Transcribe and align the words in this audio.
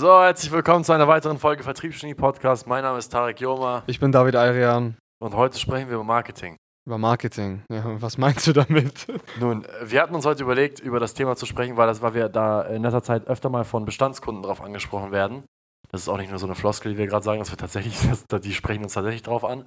So, 0.00 0.18
herzlich 0.18 0.50
willkommen 0.50 0.82
zu 0.82 0.92
einer 0.92 1.08
weiteren 1.08 1.38
Folge 1.38 1.62
Vertriebsgenie 1.62 2.14
Podcast. 2.14 2.66
Mein 2.66 2.84
Name 2.84 2.96
ist 2.96 3.10
Tarek 3.10 3.38
Joma 3.38 3.82
Ich 3.86 4.00
bin 4.00 4.10
David 4.10 4.34
Ayrian 4.34 4.96
und 5.18 5.34
heute 5.34 5.58
sprechen 5.58 5.88
wir 5.88 5.96
über 5.96 6.04
Marketing. 6.04 6.56
über 6.86 6.96
Marketing. 6.96 7.64
Ja, 7.70 8.00
was 8.00 8.16
meinst 8.16 8.46
du 8.46 8.54
damit? 8.54 9.06
Nun, 9.38 9.66
wir 9.84 10.00
hatten 10.00 10.14
uns 10.14 10.24
heute 10.24 10.42
überlegt, 10.42 10.80
über 10.80 11.00
das 11.00 11.12
Thema 11.12 11.36
zu 11.36 11.44
sprechen, 11.44 11.76
weil, 11.76 11.86
das, 11.86 12.00
weil 12.00 12.14
wir 12.14 12.30
da 12.30 12.62
in 12.62 12.80
letzter 12.80 13.02
Zeit 13.02 13.26
öfter 13.26 13.50
mal 13.50 13.64
von 13.64 13.84
Bestandskunden 13.84 14.42
drauf 14.42 14.62
angesprochen 14.62 15.12
werden. 15.12 15.44
Das 15.90 16.00
ist 16.00 16.08
auch 16.08 16.16
nicht 16.16 16.30
nur 16.30 16.38
so 16.38 16.46
eine 16.46 16.54
Floskel, 16.54 16.92
die 16.92 16.98
wir 16.98 17.06
gerade 17.06 17.22
sagen, 17.22 17.40
dass 17.40 17.52
wir 17.52 17.58
tatsächlich, 17.58 17.98
das, 18.28 18.40
die 18.40 18.54
sprechen 18.54 18.82
uns 18.82 18.94
tatsächlich 18.94 19.22
drauf 19.22 19.44
an. 19.44 19.66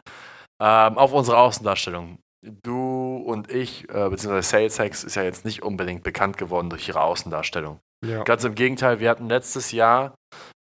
Ähm, 0.60 0.98
auf 0.98 1.14
unsere 1.14 1.38
Außendarstellung. 1.38 2.18
Du 2.42 3.18
und 3.18 3.52
ich, 3.52 3.88
äh, 3.90 4.10
beziehungsweise 4.10 4.50
SalesHacks, 4.50 5.04
ist 5.04 5.14
ja 5.14 5.22
jetzt 5.22 5.46
nicht 5.46 5.62
unbedingt 5.62 6.02
bekannt 6.02 6.40
geworden 6.40 6.72
durch 6.72 6.88
ihre 6.88 7.02
Außendarstellung. 7.02 7.80
Ja. 8.04 8.24
Ganz 8.24 8.44
im 8.44 8.56
Gegenteil, 8.56 9.00
wir 9.00 9.10
hatten 9.10 9.30
letztes 9.30 9.72
Jahr, 9.72 10.16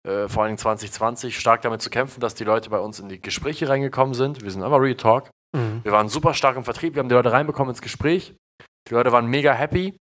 äh, 0.07 0.29
vor 0.29 0.45
allem 0.45 0.57
2020, 0.57 1.39
stark 1.39 1.63
damit 1.63 1.83
zu 1.83 1.91
kämpfen, 1.91 2.21
dass 2.21 2.35
die 2.35 2.45
Leute 2.45 2.71
bei 2.71 2.79
uns 2.79 3.01
in 3.01 3.09
die 3.09 3.21
Gespräche 3.21 3.69
reingekommen 3.69 4.15
sind. 4.15 4.43
Wir 4.43 4.51
sind 4.51 4.63
aber 4.63 4.81
Real 4.81 4.95
Talk. 4.95 5.31
Mhm. 5.55 5.81
Wir 5.83 5.93
waren 5.93 6.09
super 6.09 6.35
stark 6.35 6.57
im 6.57 6.65
Vertrieb, 6.65 6.95
wir 6.95 7.01
haben 7.01 7.09
die 7.09 7.15
Leute 7.15 7.33
reinbekommen 7.33 7.71
ins 7.71 7.83
Gespräch. 7.83 8.35
Die 8.89 8.95
Leute 8.95 9.13
waren 9.13 9.27
mega 9.27 9.53
happy. 9.53 9.97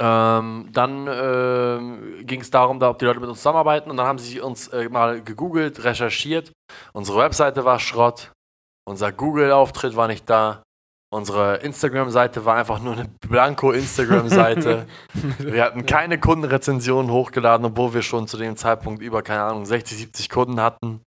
Ähm, 0.00 0.68
dann 0.72 1.06
ähm, 1.08 2.26
ging 2.26 2.40
es 2.40 2.50
darum, 2.50 2.80
da, 2.80 2.90
ob 2.90 2.98
die 2.98 3.04
Leute 3.04 3.20
mit 3.20 3.28
uns 3.28 3.38
zusammenarbeiten 3.38 3.90
und 3.90 3.96
dann 3.98 4.06
haben 4.06 4.18
sie 4.18 4.40
uns 4.40 4.68
äh, 4.68 4.88
mal 4.88 5.22
gegoogelt, 5.22 5.84
recherchiert. 5.84 6.50
Unsere 6.92 7.18
Webseite 7.18 7.64
war 7.64 7.78
Schrott, 7.78 8.32
unser 8.88 9.12
Google-Auftritt 9.12 9.94
war 9.94 10.08
nicht 10.08 10.28
da, 10.28 10.62
unsere 11.12 11.56
Instagram-Seite 11.56 12.44
war 12.44 12.56
einfach 12.56 12.80
nur 12.80 12.94
eine 12.94 13.08
blanko 13.20 13.72
Instagram-Seite. 13.72 14.86
wir 15.38 15.64
hatten 15.64 15.86
keine 15.86 16.18
Kundenrezensionen 16.18 17.10
hochgeladen, 17.10 17.66
obwohl 17.66 17.94
wir 17.94 18.02
schon 18.02 18.26
zu 18.26 18.36
dem 18.36 18.56
Zeitpunkt 18.56 19.02
über, 19.02 19.22
keine 19.22 19.42
Ahnung, 19.42 19.66
60, 19.66 19.98
70 19.98 20.28
Kunden 20.30 20.60
hatten. 20.60 21.02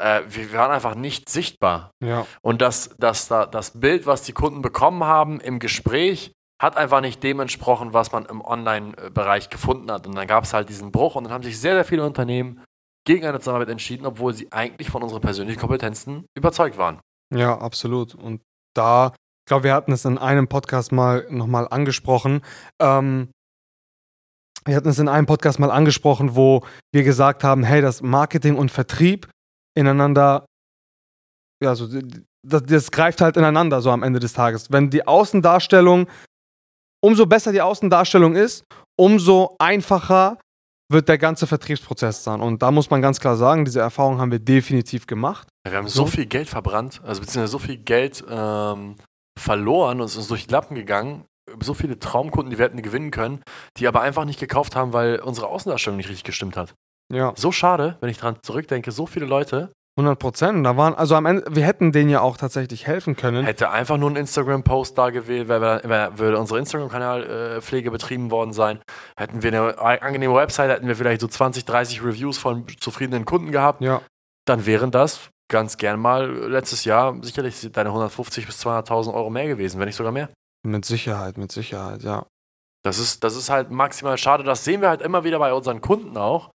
Äh, 0.00 0.22
wir, 0.28 0.52
waren 0.52 0.70
einfach 0.72 0.94
nicht 0.94 1.28
sichtbar. 1.28 1.90
Ja. 2.04 2.26
Und 2.42 2.60
das, 2.60 2.90
das, 2.98 3.28
da- 3.28 3.46
das 3.46 3.78
Bild, 3.80 4.06
was 4.06 4.22
die 4.22 4.32
Kunden 4.32 4.62
bekommen 4.62 5.04
haben 5.04 5.40
im 5.40 5.58
Gespräch, 5.58 6.32
hat 6.62 6.76
einfach 6.76 7.00
nicht 7.02 7.22
dem 7.22 7.40
entsprochen, 7.40 7.92
was 7.92 8.12
man 8.12 8.24
im 8.26 8.40
Online-Bereich 8.42 9.50
gefunden 9.50 9.90
hat. 9.90 10.06
Und 10.06 10.14
dann 10.14 10.26
gab 10.26 10.44
es 10.44 10.54
halt 10.54 10.68
diesen 10.70 10.90
Bruch 10.92 11.14
und 11.14 11.24
dann 11.24 11.32
haben 11.32 11.44
sich 11.44 11.60
sehr, 11.60 11.74
sehr 11.74 11.84
viele 11.84 12.04
Unternehmen 12.04 12.62
gegen 13.06 13.26
eine 13.26 13.38
Zusammenarbeit 13.38 13.70
entschieden, 13.72 14.06
obwohl 14.06 14.32
sie 14.34 14.50
eigentlich 14.52 14.90
von 14.90 15.02
unseren 15.02 15.20
persönlichen 15.20 15.60
Kompetenzen 15.60 16.24
überzeugt 16.36 16.76
waren. 16.78 16.98
ja, 17.34 17.56
absolut. 17.58 18.14
Und 18.14 18.40
da, 18.74 19.12
ich 19.46 19.48
glaube, 19.48 19.62
wir 19.62 19.74
hatten 19.74 19.92
es 19.92 20.04
in 20.04 20.18
einem 20.18 20.48
Podcast 20.48 20.90
mal 20.90 21.24
nochmal 21.30 21.68
angesprochen. 21.70 22.40
Ähm, 22.82 23.30
wir 24.64 24.74
hatten 24.74 24.88
es 24.88 24.98
in 24.98 25.06
einem 25.08 25.26
Podcast 25.26 25.60
mal 25.60 25.70
angesprochen, 25.70 26.34
wo 26.34 26.66
wir 26.92 27.04
gesagt 27.04 27.44
haben, 27.44 27.62
hey, 27.62 27.80
das 27.80 28.02
Marketing 28.02 28.56
und 28.56 28.72
Vertrieb 28.72 29.30
ineinander, 29.78 30.46
ja, 31.62 31.76
so, 31.76 31.86
das, 32.44 32.64
das 32.64 32.90
greift 32.90 33.20
halt 33.20 33.36
ineinander 33.36 33.80
so 33.80 33.92
am 33.92 34.02
Ende 34.02 34.18
des 34.18 34.32
Tages. 34.32 34.72
Wenn 34.72 34.90
die 34.90 35.06
Außendarstellung, 35.06 36.08
umso 37.00 37.24
besser 37.26 37.52
die 37.52 37.62
Außendarstellung 37.62 38.34
ist, 38.34 38.64
umso 38.98 39.54
einfacher 39.60 40.38
wird 40.92 41.08
der 41.08 41.18
ganze 41.18 41.46
Vertriebsprozess 41.46 42.24
sein. 42.24 42.40
Und 42.40 42.62
da 42.62 42.72
muss 42.72 42.90
man 42.90 43.00
ganz 43.00 43.20
klar 43.20 43.36
sagen, 43.36 43.64
diese 43.64 43.78
Erfahrung 43.78 44.18
haben 44.18 44.32
wir 44.32 44.40
definitiv 44.40 45.06
gemacht. 45.06 45.46
Wir 45.64 45.76
haben 45.76 45.86
so 45.86 46.02
So. 46.02 46.06
viel 46.06 46.26
Geld 46.26 46.48
verbrannt, 46.48 47.00
also 47.04 47.20
beziehungsweise 47.20 47.52
so 47.52 47.60
viel 47.60 47.76
Geld 47.76 48.24
ähm, 48.28 48.96
verloren 49.38 50.00
und 50.00 50.06
es 50.06 50.16
ist 50.16 50.30
durch 50.30 50.46
die 50.46 50.52
Lappen 50.52 50.74
gegangen. 50.74 51.24
So 51.60 51.74
viele 51.74 51.98
Traumkunden, 51.98 52.50
die 52.50 52.58
wir 52.58 52.64
hätten 52.64 52.82
gewinnen 52.82 53.10
können, 53.10 53.42
die 53.76 53.86
aber 53.86 54.00
einfach 54.00 54.24
nicht 54.24 54.40
gekauft 54.40 54.74
haben, 54.74 54.92
weil 54.92 55.20
unsere 55.20 55.46
Außendarstellung 55.46 55.96
nicht 55.96 56.08
richtig 56.08 56.24
gestimmt 56.24 56.56
hat. 56.56 56.74
Ja. 57.12 57.32
So 57.36 57.52
schade, 57.52 57.96
wenn 58.00 58.10
ich 58.10 58.18
dran 58.18 58.38
zurückdenke, 58.42 58.90
so 58.90 59.06
viele 59.06 59.26
Leute 59.26 59.70
100 59.98 60.18
Prozent. 60.18 60.66
Da 60.66 60.76
waren, 60.76 60.94
also 60.94 61.14
am 61.14 61.24
Ende, 61.24 61.44
wir 61.48 61.64
hätten 61.64 61.90
denen 61.90 62.10
ja 62.10 62.20
auch 62.20 62.36
tatsächlich 62.36 62.86
helfen 62.86 63.16
können. 63.16 63.44
Hätte 63.44 63.70
einfach 63.70 63.96
nur 63.96 64.10
ein 64.10 64.16
Instagram-Post 64.16 64.98
da 64.98 65.08
gewählt, 65.10 65.48
wäre, 65.48 65.80
wäre, 65.84 66.18
würde 66.18 66.38
unsere 66.38 66.58
Instagram-Kanal-Pflege 66.58 67.90
betrieben 67.90 68.30
worden 68.30 68.52
sein. 68.52 68.80
Hätten 69.16 69.42
wir 69.42 69.80
eine 69.80 70.02
angenehme 70.02 70.34
Website, 70.34 70.70
hätten 70.70 70.86
wir 70.86 70.96
vielleicht 70.96 71.22
so 71.22 71.28
20, 71.28 71.64
30 71.64 72.04
Reviews 72.04 72.36
von 72.36 72.66
zufriedenen 72.78 73.24
Kunden 73.24 73.52
gehabt, 73.52 73.80
Ja, 73.80 74.02
dann 74.44 74.66
wären 74.66 74.90
das 74.90 75.30
ganz 75.48 75.76
gern 75.76 76.00
mal 76.00 76.30
letztes 76.48 76.84
Jahr 76.84 77.16
sicherlich 77.22 77.70
deine 77.72 77.90
150 77.90 78.46
bis 78.46 78.64
200.000 78.64 79.14
Euro 79.14 79.30
mehr 79.30 79.46
gewesen, 79.46 79.78
wenn 79.78 79.86
nicht 79.86 79.96
sogar 79.96 80.12
mehr. 80.12 80.28
mit 80.62 80.84
Sicherheit, 80.84 81.38
mit 81.38 81.52
Sicherheit, 81.52 82.02
ja. 82.02 82.26
Das 82.86 83.00
ist, 83.00 83.24
das 83.24 83.34
ist 83.34 83.50
halt 83.50 83.72
maximal 83.72 84.16
schade. 84.16 84.44
Das 84.44 84.64
sehen 84.64 84.80
wir 84.80 84.88
halt 84.88 85.02
immer 85.02 85.24
wieder 85.24 85.40
bei 85.40 85.52
unseren 85.52 85.80
Kunden 85.80 86.16
auch. 86.16 86.50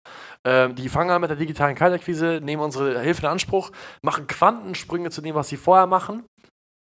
Ähm, 0.45 0.75
die 0.75 0.87
fangen 0.87 1.09
an 1.09 1.19
mit 1.19 1.29
der 1.29 1.35
digitalen 1.35 1.75
Kaltakquise, 1.75 2.39
nehmen 2.41 2.61
unsere 2.61 3.01
Hilfe 3.01 3.23
in 3.23 3.27
Anspruch, 3.27 3.71
machen 4.01 4.27
Quantensprünge 4.27 5.09
zu 5.09 5.21
dem, 5.21 5.35
was 5.35 5.49
sie 5.49 5.57
vorher 5.57 5.87
machen. 5.87 6.23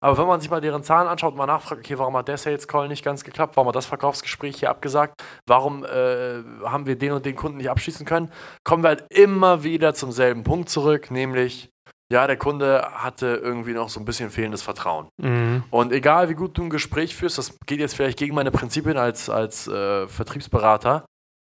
Aber 0.01 0.17
wenn 0.17 0.27
man 0.27 0.41
sich 0.41 0.51
mal 0.51 0.61
deren 0.61 0.85
Zahlen 0.85 1.09
anschaut 1.09 1.33
und 1.33 1.39
mal 1.39 1.47
nachfragt, 1.47 1.81
okay, 1.81 1.99
warum 1.99 2.17
hat 2.17 2.29
der 2.29 2.37
Sales 2.37 2.69
Call 2.69 2.89
nicht 2.89 3.05
ganz 3.05 3.25
geklappt, 3.25 3.57
warum 3.57 3.69
hat 3.69 3.75
das 3.75 3.87
Verkaufsgespräch 3.87 4.59
hier 4.59 4.71
abgesagt, 4.71 5.15
warum 5.47 5.85
äh, 5.85 6.43
haben 6.65 6.87
wir 6.87 6.97
den 6.97 7.13
und 7.13 7.27
den 7.27 7.35
Kunden 7.35 7.57
nicht 7.57 7.71
abschließen 7.71 8.07
können, 8.07 8.31
kommen 8.65 8.85
wir 8.85 8.89
halt 8.89 9.07
immer 9.11 9.65
wieder 9.65 9.95
zum 9.95 10.13
selben 10.13 10.45
Punkt 10.45 10.69
zurück, 10.69 11.11
nämlich, 11.11 11.71
ja, 12.11 12.27
der 12.27 12.37
Kunde 12.37 12.83
hatte 12.95 13.41
irgendwie 13.43 13.73
noch 13.73 13.91
so 13.91 14.01
ein 14.01 14.07
bisschen 14.07 14.31
fehlendes 14.31 14.63
Vertrauen. 14.63 15.09
Mhm. 15.19 15.63
Und 15.71 15.93
egal 15.93 16.29
wie 16.29 16.35
gut 16.35 16.57
du 16.57 16.63
ein 16.63 16.71
Gespräch 16.71 17.15
führst, 17.15 17.37
das 17.37 17.59
geht 17.67 17.81
jetzt 17.81 17.95
vielleicht 17.95 18.19
gegen 18.19 18.35
meine 18.35 18.51
Prinzipien 18.51 18.97
als, 18.97 19.29
als 19.29 19.69
äh, 19.69 20.09
Vertriebsberater. 20.09 21.05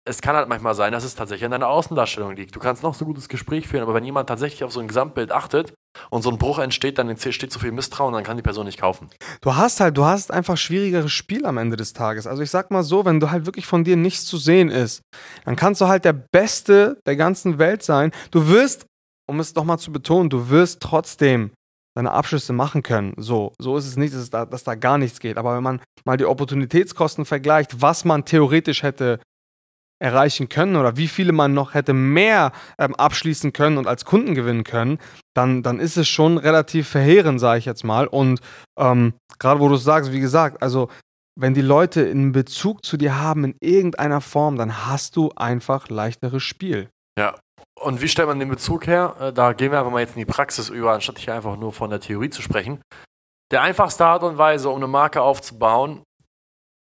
Es 0.08 0.22
kann 0.22 0.36
halt 0.36 0.50
manchmal 0.50 0.74
sein, 0.74 0.92
dass 0.92 1.04
es 1.04 1.14
tatsächlich 1.14 1.46
an 1.46 1.52
deiner 1.52 1.68
Außendarstellung 1.68 2.36
liegt. 2.36 2.56
Du 2.56 2.60
kannst 2.60 2.82
noch 2.82 2.96
so 2.96 3.06
ein 3.06 3.08
gutes 3.08 3.30
Gespräch 3.30 3.68
führen, 3.68 3.84
aber 3.84 3.94
wenn 3.94 4.04
jemand 4.04 4.28
tatsächlich 4.28 4.64
auf 4.64 4.72
so 4.72 4.80
ein 4.80 4.88
Gesamtbild 4.88 5.32
achtet 5.32 5.74
und 6.10 6.24
so 6.24 6.32
ein 6.32 6.40
Bruch 6.40 6.58
entsteht, 6.58 6.98
dann 6.98 7.10
entsteht 7.10 7.52
so 7.52 7.60
viel 7.60 7.72
Misstrauen, 7.72 8.14
dann 8.14 8.24
kann 8.24 8.38
die 8.38 8.42
Person 8.42 8.66
nicht 8.66 8.80
kaufen. 8.80 9.10
Du 9.42 9.56
hast 9.56 9.80
halt, 9.80 9.98
du 9.98 10.06
hast 10.06 10.32
einfach 10.32 10.58
schwierigeres 10.58 11.12
Spiel 11.12 11.46
am 11.46 11.58
Ende 11.58 11.76
des 11.76 11.94
Tages. 11.94 12.26
Also 12.26 12.42
ich 12.42 12.50
sag 12.50 12.72
mal 12.72 12.82
so, 12.82 13.06
wenn 13.06 13.20
du 13.20 13.30
halt 13.30 13.46
wirklich 13.46 13.68
von 13.68 13.84
dir 13.84 13.98
nichts 13.98 14.26
zu 14.26 14.38
sehen 14.38 14.70
ist, 14.70 15.02
dann 15.46 15.56
kannst 15.56 15.82
du 15.82 15.88
halt 15.88 16.06
der 16.06 16.14
Beste 16.14 17.00
der 17.06 17.16
ganzen 17.16 17.60
Welt 17.60 17.84
sein. 17.84 18.12
Du 18.32 18.48
wirst, 18.48 18.88
um 19.30 19.40
es 19.40 19.54
doch 19.54 19.64
mal 19.64 19.78
zu 19.78 19.92
betonen, 19.92 20.30
du 20.30 20.50
wirst 20.50 20.82
trotzdem 20.82 21.52
deine 21.96 22.12
Abschlüsse 22.12 22.52
machen 22.52 22.84
können. 22.84 23.14
So, 23.18 23.54
so 23.60 23.78
ist 23.78 23.86
es 23.86 23.96
nicht, 23.96 24.14
dass, 24.14 24.30
da, 24.30 24.46
dass 24.46 24.64
da 24.64 24.76
gar 24.76 24.98
nichts 24.98 25.20
geht. 25.20 25.38
Aber 25.38 25.56
wenn 25.56 25.64
man 25.64 25.82
mal 26.06 26.18
die 26.18 26.26
Opportunitätskosten 26.26 27.26
vergleicht, 27.26 27.82
was 27.82 28.06
man 28.06 28.26
theoretisch 28.26 28.84
hätte 28.84 29.20
erreichen 30.02 30.50
können 30.50 30.78
oder 30.78 30.98
wie 30.98 31.08
viele 31.08 31.34
man 31.34 31.54
noch 31.54 31.74
hätte 31.74 31.94
mehr 31.94 32.54
ähm, 32.78 32.96
abschließen 32.96 33.54
können 33.54 33.78
und 33.78 33.86
als 33.86 34.06
Kunden 34.06 34.34
gewinnen 34.34 34.64
können, 34.64 34.98
dann, 35.36 35.62
dann 35.62 35.80
ist 35.80 35.98
es 35.98 36.08
schon 36.08 36.38
relativ 36.38 36.88
verheerend, 36.88 37.40
sage 37.40 37.60
ich 37.60 37.66
jetzt 37.66 37.84
mal. 37.84 38.08
Und 38.08 38.40
ähm, 38.78 39.14
gerade 39.40 39.60
wo 39.60 39.68
du 39.68 39.76
es 39.76 39.84
sagst, 39.84 40.12
wie 40.14 40.22
gesagt, 40.22 40.64
also 40.64 40.90
wenn 41.36 41.54
die 41.54 41.62
Leute 41.62 42.10
einen 42.10 42.32
Bezug 42.32 42.84
zu 42.86 42.98
dir 42.98 43.20
haben 43.20 43.44
in 43.44 43.56
irgendeiner 43.60 44.22
Form, 44.22 44.58
dann 44.58 44.88
hast 44.88 45.16
du 45.18 45.32
einfach 45.36 45.90
leichteres 45.90 46.44
Spiel. 46.44 46.90
Ja. 47.18 47.36
Und 47.80 48.02
wie 48.02 48.08
stellt 48.08 48.28
man 48.28 48.40
den 48.40 48.50
Bezug 48.50 48.88
her? 48.88 49.16
Äh, 49.20 49.34
Da 49.34 49.54
gehen 49.54 49.72
wir 49.72 49.80
einfach 49.80 49.92
mal 49.92 50.02
jetzt 50.02 50.16
in 50.16 50.20
die 50.20 50.26
Praxis 50.26 50.70
über, 50.70 50.94
anstatt 50.94 51.18
hier 51.20 51.34
einfach 51.34 51.58
nur 51.58 51.72
von 51.74 51.90
der 51.90 52.00
Theorie 52.00 52.30
zu 52.30 52.42
sprechen. 52.42 52.82
Der 53.52 53.62
einfachste 53.62 54.06
Art 54.06 54.24
und 54.24 54.38
Weise, 54.38 54.70
um 54.70 54.78
eine 54.78 54.88
Marke 54.88 55.22
aufzubauen, 55.22 56.04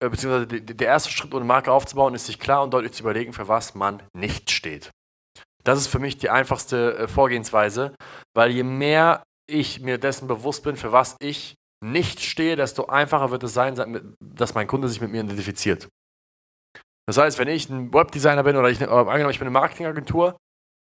äh, 0.02 0.08
beziehungsweise 0.08 0.46
der 0.46 0.86
erste 0.86 1.10
Schritt, 1.10 1.32
um 1.32 1.38
eine 1.38 1.46
Marke 1.46 1.72
aufzubauen, 1.72 2.14
ist 2.14 2.26
sich 2.26 2.38
klar 2.38 2.62
und 2.62 2.72
deutlich 2.72 2.92
zu 2.92 3.02
überlegen, 3.02 3.32
für 3.32 3.48
was 3.48 3.74
man 3.74 4.02
nicht 4.16 4.50
steht. 4.50 4.90
Das 5.64 5.78
ist 5.78 5.88
für 5.88 5.98
mich 5.98 6.16
die 6.18 6.30
einfachste 6.30 6.96
äh, 6.96 7.08
Vorgehensweise, 7.08 7.94
weil 8.34 8.50
je 8.50 8.62
mehr 8.62 9.22
ich 9.50 9.80
mir 9.80 9.98
dessen 9.98 10.28
bewusst 10.28 10.62
bin, 10.62 10.76
für 10.76 10.92
was 10.92 11.16
ich 11.20 11.54
nicht 11.84 12.20
stehe, 12.20 12.56
desto 12.56 12.86
einfacher 12.86 13.30
wird 13.30 13.44
es 13.44 13.54
sein, 13.54 14.16
dass 14.20 14.54
mein 14.54 14.66
Kunde 14.66 14.88
sich 14.88 15.00
mit 15.00 15.10
mir 15.10 15.22
identifiziert. 15.22 15.88
Das 17.06 17.16
heißt, 17.16 17.38
wenn 17.38 17.48
ich 17.48 17.68
ein 17.70 17.92
Webdesigner 17.94 18.42
bin 18.42 18.56
oder 18.56 18.68
ich, 18.68 18.80
angenommen, 18.82 19.30
ich 19.30 19.38
bin 19.38 19.46
eine 19.46 19.52
Marketingagentur 19.52 20.36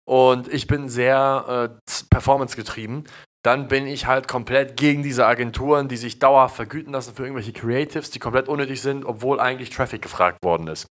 und 0.07 0.47
ich 0.47 0.67
bin 0.67 0.89
sehr 0.89 1.73
äh, 1.85 1.91
performance 2.09 2.55
getrieben, 2.55 3.05
dann 3.43 3.67
bin 3.67 3.85
ich 3.85 4.07
halt 4.07 4.27
komplett 4.27 4.75
gegen 4.75 5.03
diese 5.03 5.25
Agenturen, 5.27 5.87
die 5.87 5.97
sich 5.97 6.17
dauerhaft 6.17 6.55
vergüten 6.55 6.93
lassen 6.93 7.13
für 7.13 7.23
irgendwelche 7.23 7.53
Creatives, 7.53 8.09
die 8.09 8.19
komplett 8.19 8.47
unnötig 8.47 8.81
sind, 8.81 9.05
obwohl 9.05 9.39
eigentlich 9.39 9.69
Traffic 9.69 10.01
gefragt 10.01 10.43
worden 10.43 10.67
ist. 10.67 10.87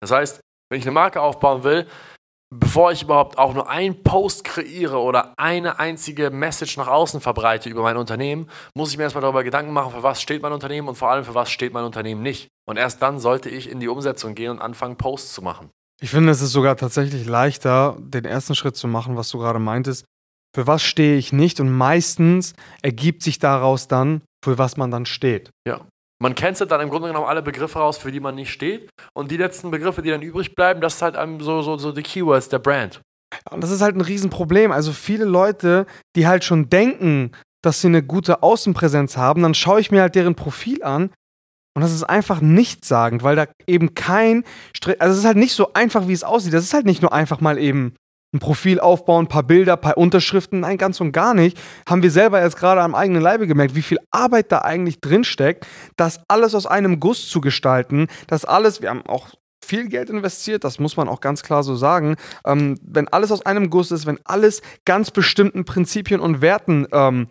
Das 0.00 0.10
heißt, 0.10 0.40
wenn 0.70 0.80
ich 0.80 0.84
eine 0.84 0.92
Marke 0.92 1.20
aufbauen 1.20 1.62
will, 1.62 1.86
bevor 2.52 2.92
ich 2.92 3.02
überhaupt 3.02 3.38
auch 3.38 3.54
nur 3.54 3.68
einen 3.68 4.02
Post 4.02 4.44
kreiere 4.44 5.00
oder 5.00 5.34
eine 5.36 5.78
einzige 5.78 6.30
Message 6.30 6.76
nach 6.76 6.88
außen 6.88 7.20
verbreite 7.20 7.68
über 7.68 7.82
mein 7.82 7.96
Unternehmen, 7.96 8.50
muss 8.74 8.90
ich 8.90 8.96
mir 8.96 9.04
erstmal 9.04 9.22
darüber 9.22 9.44
Gedanken 9.44 9.72
machen, 9.72 9.92
für 9.92 10.02
was 10.02 10.20
steht 10.20 10.42
mein 10.42 10.52
Unternehmen 10.52 10.88
und 10.88 10.96
vor 10.96 11.10
allem 11.10 11.24
für 11.24 11.34
was 11.34 11.50
steht 11.50 11.72
mein 11.72 11.84
Unternehmen 11.84 12.22
nicht. 12.22 12.48
Und 12.68 12.76
erst 12.76 13.02
dann 13.02 13.18
sollte 13.18 13.50
ich 13.50 13.70
in 13.70 13.80
die 13.80 13.88
Umsetzung 13.88 14.34
gehen 14.34 14.50
und 14.50 14.60
anfangen, 14.60 14.96
Posts 14.96 15.34
zu 15.34 15.42
machen. 15.42 15.70
Ich 16.00 16.10
finde, 16.10 16.30
es 16.30 16.42
ist 16.42 16.52
sogar 16.52 16.76
tatsächlich 16.76 17.26
leichter, 17.26 17.96
den 17.98 18.24
ersten 18.24 18.54
Schritt 18.54 18.76
zu 18.76 18.86
machen, 18.86 19.16
was 19.16 19.30
du 19.30 19.38
gerade 19.38 19.58
meintest. 19.58 20.04
Für 20.54 20.66
was 20.66 20.82
stehe 20.82 21.16
ich 21.16 21.32
nicht? 21.32 21.60
Und 21.60 21.70
meistens 21.70 22.54
ergibt 22.82 23.22
sich 23.22 23.38
daraus 23.38 23.88
dann, 23.88 24.22
für 24.44 24.58
was 24.58 24.76
man 24.76 24.90
dann 24.90 25.06
steht. 25.06 25.50
Ja. 25.66 25.80
Man 26.18 26.34
kennt 26.34 26.58
dann 26.60 26.80
im 26.80 26.88
Grunde 26.88 27.08
genommen 27.08 27.26
alle 27.26 27.42
Begriffe 27.42 27.78
raus, 27.78 27.98
für 27.98 28.10
die 28.10 28.20
man 28.20 28.34
nicht 28.34 28.50
steht. 28.50 28.88
Und 29.14 29.30
die 29.30 29.36
letzten 29.36 29.70
Begriffe, 29.70 30.00
die 30.00 30.10
dann 30.10 30.22
übrig 30.22 30.54
bleiben, 30.54 30.80
das 30.80 30.94
ist 30.94 31.02
halt 31.02 31.14
einem 31.14 31.40
so, 31.40 31.60
so, 31.60 31.76
so 31.76 31.92
die 31.92 32.02
Keywords 32.02 32.48
der 32.48 32.58
Brand. 32.58 33.00
Und 33.50 33.62
das 33.62 33.70
ist 33.70 33.82
halt 33.82 33.96
ein 33.96 34.00
Riesenproblem. 34.00 34.72
Also 34.72 34.92
viele 34.92 35.26
Leute, 35.26 35.84
die 36.14 36.26
halt 36.26 36.42
schon 36.44 36.70
denken, 36.70 37.32
dass 37.62 37.80
sie 37.80 37.88
eine 37.88 38.02
gute 38.02 38.42
Außenpräsenz 38.42 39.16
haben, 39.16 39.42
dann 39.42 39.54
schaue 39.54 39.80
ich 39.80 39.90
mir 39.90 40.00
halt 40.00 40.14
deren 40.14 40.36
Profil 40.36 40.82
an 40.82 41.10
und 41.76 41.82
das 41.82 41.92
ist 41.92 42.04
einfach 42.04 42.40
nichtssagend, 42.40 43.22
weil 43.22 43.36
da 43.36 43.44
eben 43.66 43.94
kein, 43.94 44.44
Stre 44.74 44.96
also 44.98 45.12
es 45.12 45.18
ist 45.18 45.26
halt 45.26 45.36
nicht 45.36 45.52
so 45.52 45.74
einfach, 45.74 46.08
wie 46.08 46.14
es 46.14 46.24
aussieht. 46.24 46.54
Das 46.54 46.64
ist 46.64 46.72
halt 46.72 46.86
nicht 46.86 47.02
nur 47.02 47.12
einfach 47.12 47.42
mal 47.42 47.58
eben 47.58 47.92
ein 48.34 48.38
Profil 48.38 48.80
aufbauen, 48.80 49.26
ein 49.26 49.28
paar 49.28 49.42
Bilder, 49.42 49.74
ein 49.74 49.80
paar 49.82 49.98
Unterschriften. 49.98 50.60
Nein, 50.60 50.78
ganz 50.78 51.02
und 51.02 51.12
gar 51.12 51.34
nicht. 51.34 51.58
Haben 51.86 52.02
wir 52.02 52.10
selber 52.10 52.42
jetzt 52.42 52.56
gerade 52.56 52.80
am 52.80 52.94
eigenen 52.94 53.20
Leibe 53.20 53.46
gemerkt, 53.46 53.74
wie 53.74 53.82
viel 53.82 53.98
Arbeit 54.10 54.50
da 54.52 54.60
eigentlich 54.60 55.02
drinsteckt, 55.02 55.66
das 55.98 56.20
alles 56.28 56.54
aus 56.54 56.64
einem 56.64 56.98
Guss 56.98 57.28
zu 57.28 57.42
gestalten. 57.42 58.06
Das 58.26 58.46
alles, 58.46 58.80
wir 58.80 58.88
haben 58.88 59.04
auch 59.04 59.28
viel 59.62 59.90
Geld 59.90 60.08
investiert, 60.08 60.64
das 60.64 60.78
muss 60.78 60.96
man 60.96 61.10
auch 61.10 61.20
ganz 61.20 61.42
klar 61.42 61.62
so 61.62 61.76
sagen. 61.76 62.16
Ähm, 62.46 62.78
wenn 62.80 63.06
alles 63.08 63.30
aus 63.30 63.44
einem 63.44 63.68
Guss 63.68 63.90
ist, 63.90 64.06
wenn 64.06 64.18
alles 64.24 64.62
ganz 64.86 65.10
bestimmten 65.10 65.66
Prinzipien 65.66 66.20
und 66.20 66.40
Werten 66.40 66.86
ähm, 66.90 67.28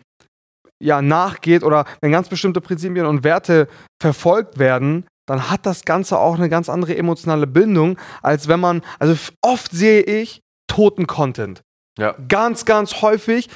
ja, 0.82 1.02
nachgeht 1.02 1.62
oder 1.62 1.84
wenn 2.00 2.12
ganz 2.12 2.28
bestimmte 2.28 2.60
Prinzipien 2.60 3.06
und 3.06 3.24
Werte 3.24 3.68
verfolgt 4.00 4.58
werden, 4.58 5.06
dann 5.26 5.50
hat 5.50 5.66
das 5.66 5.84
Ganze 5.84 6.18
auch 6.18 6.36
eine 6.36 6.48
ganz 6.48 6.68
andere 6.68 6.96
emotionale 6.96 7.46
Bindung, 7.46 7.98
als 8.22 8.48
wenn 8.48 8.60
man, 8.60 8.82
also 8.98 9.14
oft 9.42 9.72
sehe 9.72 10.02
ich 10.02 10.40
toten 10.68 11.06
Content. 11.06 11.62
Ja. 11.98 12.14
Ganz, 12.28 12.64
ganz 12.64 13.02
häufig 13.02 13.48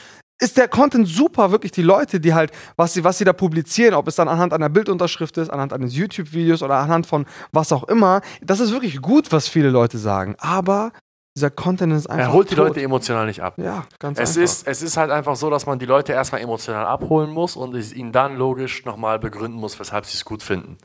ist 0.42 0.56
der 0.56 0.68
Content 0.68 1.06
super, 1.06 1.52
wirklich 1.52 1.72
die 1.72 1.82
Leute, 1.82 2.18
die 2.18 2.32
halt, 2.32 2.50
was 2.76 2.94
sie, 2.94 3.04
was 3.04 3.18
sie 3.18 3.24
da 3.24 3.34
publizieren, 3.34 3.94
ob 3.94 4.08
es 4.08 4.16
dann 4.16 4.26
anhand 4.26 4.54
einer 4.54 4.70
Bildunterschrift 4.70 5.36
ist, 5.36 5.50
anhand 5.50 5.74
eines 5.74 5.94
YouTube-Videos 5.94 6.62
oder 6.62 6.76
anhand 6.76 7.06
von 7.06 7.26
was 7.52 7.72
auch 7.72 7.84
immer, 7.84 8.22
das 8.40 8.58
ist 8.58 8.72
wirklich 8.72 9.02
gut, 9.02 9.30
was 9.32 9.48
viele 9.48 9.68
Leute 9.68 9.98
sagen. 9.98 10.34
Aber 10.38 10.92
dieser 11.40 11.50
Content 11.50 11.92
ist 11.92 12.08
einfach. 12.08 12.26
Er 12.26 12.32
holt 12.32 12.50
die 12.50 12.54
tot. 12.54 12.68
Leute 12.68 12.82
emotional 12.82 13.26
nicht 13.26 13.42
ab. 13.42 13.54
Ja, 13.56 13.86
ganz 13.98 14.18
es 14.18 14.30
einfach. 14.30 14.42
Ist, 14.42 14.66
es 14.66 14.82
ist 14.82 14.96
halt 14.96 15.10
einfach 15.10 15.36
so, 15.36 15.48
dass 15.48 15.66
man 15.66 15.78
die 15.78 15.86
Leute 15.86 16.12
erstmal 16.12 16.42
emotional 16.42 16.84
abholen 16.84 17.30
muss 17.30 17.56
und 17.56 17.74
es 17.74 17.92
ihnen 17.92 18.12
dann 18.12 18.36
logisch 18.36 18.84
nochmal 18.84 19.18
begründen 19.18 19.58
muss, 19.58 19.80
weshalb 19.80 20.04
sie 20.04 20.16
es 20.16 20.24
gut 20.24 20.42
finden. 20.42 20.76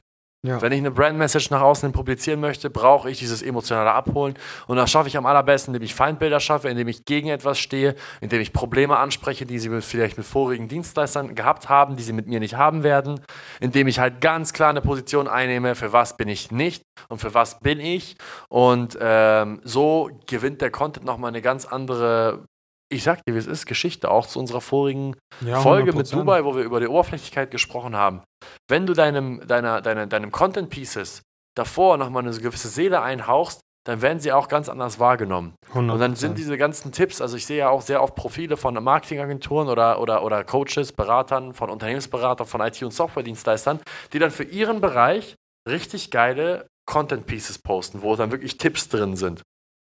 Ja. 0.46 0.62
Wenn 0.62 0.72
ich 0.72 0.80
eine 0.80 0.92
Brand-Message 0.92 1.50
nach 1.50 1.62
außen 1.62 1.92
publizieren 1.92 2.40
möchte, 2.40 2.70
brauche 2.70 3.10
ich 3.10 3.18
dieses 3.18 3.42
emotionale 3.42 3.92
Abholen. 3.92 4.36
Und 4.68 4.78
das 4.78 4.92
schaffe 4.92 5.08
ich 5.08 5.18
am 5.18 5.26
allerbesten, 5.26 5.74
indem 5.74 5.86
ich 5.86 5.96
Feindbilder 5.96 6.40
schaffe, 6.40 6.70
indem 6.70 6.88
ich 6.88 7.06
gegen 7.06 7.30
etwas 7.30 7.58
stehe, 7.58 7.96
indem 8.22 8.42
ich 8.42 8.54
Probleme 8.54 8.98
anspreche, 8.98 9.46
die 9.46 9.60
sie 9.60 9.70
mit, 9.70 9.84
vielleicht 9.84 10.18
mit 10.18 10.26
vorigen 10.26 10.68
Dienstleistern 10.68 11.36
gehabt 11.36 11.70
haben, 11.70 11.96
die 11.96 12.04
sie 12.04 12.14
mit 12.14 12.28
mir 12.28 12.40
nicht 12.40 12.56
haben 12.56 12.84
werden, 12.84 13.20
indem 13.60 13.88
ich 13.88 14.00
halt 14.00 14.22
ganz 14.22 14.54
klar 14.54 14.70
eine 14.70 14.82
Position 14.82 15.28
einnehme, 15.28 15.76
für 15.76 15.94
was 15.94 16.18
bin 16.18 16.28
ich 16.28 16.52
nicht 16.52 16.84
und 17.10 17.20
für 17.20 17.34
was 17.34 17.60
bin 17.60 17.80
ich. 17.80 18.16
Und 18.48 18.98
ähm, 19.02 19.62
so 19.64 20.10
gewinnt 20.28 20.62
der 20.62 20.70
Content 20.70 21.06
nochmal 21.06 21.30
eine 21.30 21.42
ganz 21.42 21.66
andere 21.66 22.46
ich 22.90 23.04
sag 23.04 23.26
dir, 23.26 23.34
wie 23.34 23.40
es 23.40 23.48
ist, 23.48 23.66
Geschichte, 23.66 24.12
auch 24.12 24.28
zu 24.28 24.40
unserer 24.40 24.62
vorigen 24.62 25.16
ja, 25.42 25.60
Folge 25.60 25.94
mit 25.94 26.12
Dubai, 26.12 26.46
wo 26.46 26.56
wir 26.56 26.64
über 26.64 26.80
die 26.80 26.88
Oberflächlichkeit 26.88 27.52
gesprochen 27.52 27.96
haben. 27.96 28.22
Wenn 28.70 28.86
du 28.86 28.94
deinem, 28.94 29.46
deiner, 29.48 29.82
deiner, 29.82 30.08
deinem 30.08 30.32
Content 30.32 30.70
Pieces 30.70 31.22
davor 31.56 31.98
nochmal 31.98 32.24
eine 32.24 32.38
gewisse 32.38 32.68
Seele 32.68 33.02
einhauchst, 33.02 33.62
dann 33.86 34.02
werden 34.02 34.20
sie 34.20 34.32
auch 34.32 34.48
ganz 34.48 34.68
anders 34.68 35.00
wahrgenommen. 35.00 35.54
100%. 35.74 35.92
Und 35.92 36.00
dann 36.00 36.16
sind 36.16 36.38
diese 36.38 36.58
ganzen 36.58 36.92
Tipps, 36.92 37.22
also 37.22 37.38
ich 37.38 37.46
sehe 37.46 37.60
ja 37.60 37.70
auch 37.70 37.82
sehr 37.82 38.02
oft 38.02 38.16
Profile 38.16 38.58
von 38.58 38.74
Marketingagenturen 38.84 39.68
oder, 39.70 40.02
oder, 40.02 40.24
oder 40.24 40.44
Coaches, 40.44 40.92
Beratern, 40.92 41.54
von 41.54 41.70
Unternehmensberatern, 41.70 42.48
von 42.48 42.62
IT- 42.62 42.82
und 42.84 42.92
Softwaredienstleistern, 42.92 43.80
die 44.12 44.20
dann 44.20 44.32
für 44.32 44.44
ihren 44.44 44.82
Bereich 44.82 45.36
richtig 45.70 46.10
geile 46.10 46.68
Content 46.88 47.28
Pieces 47.28 47.60
posten, 47.60 48.02
wo 48.02 48.16
dann 48.16 48.32
wirklich 48.32 48.58
Tipps 48.58 48.90
drin 48.90 49.16
sind. 49.16 49.44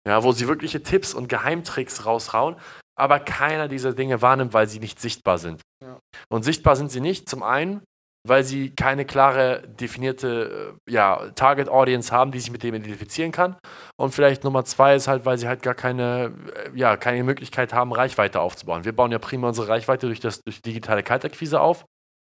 Ja, 0.09 0.23
wo 0.23 0.33
sie 0.33 0.49
wirkliche 0.49 0.83
Tipps 0.83 1.13
und 1.13 1.29
Geheimtricks 1.29 2.07
raushauen, 2.07 2.57
aber 3.01 3.19
keiner 3.19 3.69
dieser 3.69 3.93
Dinge 3.93 4.23
wahrnimmt, 4.23 4.53
weil 4.53 4.69
sie 4.69 4.79
nicht 4.79 5.01
sichtbar 5.01 5.39
sind. 5.39 5.63
Ja. 5.83 5.99
Und 6.29 6.45
sichtbar 6.45 6.77
sind 6.77 6.91
sie 6.91 7.01
nicht, 7.01 7.29
zum 7.29 7.43
einen, 7.43 7.83
weil 8.27 8.45
sie 8.45 8.71
keine 8.75 9.07
klare, 9.07 9.63
definierte 9.67 10.75
äh, 10.87 10.93
ja, 10.93 11.31
Target 11.35 11.69
Audience 11.69 12.13
haben, 12.13 12.33
die 12.33 12.41
sich 12.41 12.51
mit 12.51 12.63
dem 12.63 12.75
identifizieren 12.75 13.33
kann. 13.33 13.57
Und 13.99 14.15
vielleicht 14.15 14.45
Nummer 14.45 14.65
zwei 14.65 14.95
ist 14.95 15.09
halt, 15.09 15.25
weil 15.25 15.39
sie 15.39 15.49
halt 15.49 15.63
gar 15.63 15.75
keine, 15.75 16.35
äh, 16.55 16.79
ja, 16.79 16.97
keine 16.97 17.25
Möglichkeit 17.25 17.73
haben, 17.73 17.93
Reichweite 17.93 18.41
aufzubauen. 18.41 18.85
Wir 18.85 18.93
bauen 18.93 19.11
ja 19.11 19.19
prima 19.19 19.49
unsere 19.49 19.69
Reichweite 19.69 20.07
durch, 20.07 20.21
das, 20.21 20.43
durch 20.43 20.61
digitale 20.61 21.03
Kaltakquise 21.03 21.61
auf, 21.61 21.87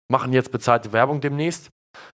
machen 0.10 0.32
jetzt 0.32 0.52
bezahlte 0.52 0.94
Werbung 0.94 1.20
demnächst. 1.20 1.70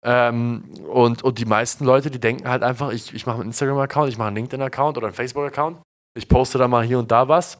Ähm, 0.05 0.64
und, 0.87 1.22
und 1.22 1.38
die 1.38 1.46
meisten 1.46 1.87
Leute, 1.87 2.10
die 2.10 2.20
denken 2.20 2.46
halt 2.46 2.62
einfach, 2.62 2.93
ich, 2.93 3.14
ich 3.14 3.25
mache 3.25 3.37
einen 3.37 3.46
Instagram-Account, 3.46 4.10
ich 4.10 4.19
mache 4.19 4.28
einen 4.28 4.37
LinkedIn-Account 4.37 4.98
oder 4.98 5.06
einen 5.06 5.16
Facebook-Account. 5.16 5.81
Ich 6.14 6.28
poste 6.28 6.58
da 6.58 6.69
mal 6.69 6.84
hier 6.84 6.98
und 6.98 7.10
da 7.10 7.26
was 7.28 7.56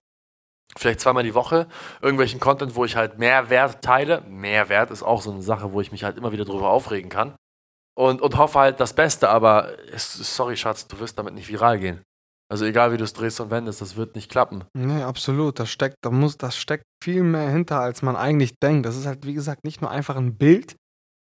vielleicht 0.77 1.01
zweimal 1.01 1.23
die 1.23 1.35
Woche 1.35 1.67
irgendwelchen 2.01 2.41
Content, 2.41 2.75
wo 2.75 2.85
ich 2.85 2.97
halt 2.97 3.19
Mehrwert 3.19 3.83
teile. 3.83 4.23
Mehrwert 4.29 4.91
ist 4.91 5.03
auch 5.03 5.23
so 5.23 5.31
eine 5.33 5.43
Sache, 5.43 5.73
wo 5.73 5.81
ich 5.81 5.93
mich 5.93 6.05
halt 6.05 6.17
immer 6.17 6.33
wieder 6.33 6.45
drüber 6.45 6.71
aufregen 6.71 7.11
kann. 7.11 7.35
Und, 7.95 8.23
und 8.23 8.39
hoffe 8.39 8.59
halt 8.59 8.81
das 8.81 8.95
Beste, 8.95 9.29
aber 9.29 9.73
sorry, 9.97 10.57
Schatz, 10.57 10.87
du 10.89 10.99
wirst 10.99 11.19
damit 11.19 11.35
nicht 11.35 11.49
viral 11.49 11.79
gehen. 11.79 12.03
Also 12.51 12.65
egal 12.65 12.93
wie 12.93 12.99
du 12.99 13.05
es 13.05 13.13
drehst 13.15 13.41
und 13.41 13.51
wendest, 13.51 13.81
das 13.81 13.97
wird 13.97 14.15
nicht 14.15 14.31
klappen. 14.31 14.65
Nee, 14.75 15.03
absolut. 15.03 15.59
Das 15.59 15.71
steckt, 15.71 15.97
da 16.03 16.11
muss, 16.11 16.37
das 16.37 16.57
steckt 16.57 16.85
viel 17.03 17.23
mehr 17.23 17.49
hinter, 17.49 17.81
als 17.81 18.03
man 18.03 18.17
eigentlich 18.17 18.53
denkt. 18.63 18.85
Das 18.85 18.97
ist 18.97 19.07
halt, 19.07 19.27
wie 19.27 19.35
gesagt, 19.35 19.65
nicht 19.65 19.81
nur 19.81 19.91
einfach 19.91 20.17
ein 20.17 20.37
Bild, 20.37 20.77